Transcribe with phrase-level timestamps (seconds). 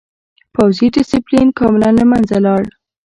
[0.53, 2.63] پوځي ډسپلین کاملاً له منځه لاړ.